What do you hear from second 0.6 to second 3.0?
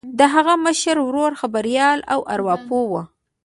مشر ورور خبریال او ارواپوه و